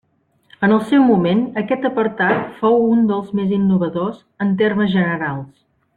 [0.67, 5.51] En el seu moment aquest apartat fou un dels més innovadors en termes generals.